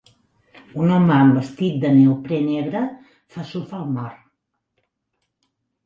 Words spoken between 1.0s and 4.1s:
amb vestit de neoprè negre fa surf al